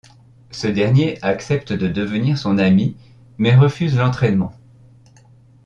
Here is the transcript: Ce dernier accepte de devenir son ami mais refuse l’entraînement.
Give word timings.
Ce 0.49 0.65
dernier 0.65 1.19
accepte 1.23 1.73
de 1.73 1.87
devenir 1.87 2.35
son 2.39 2.57
ami 2.57 2.97
mais 3.37 3.55
refuse 3.55 3.95
l’entraînement. 3.97 4.51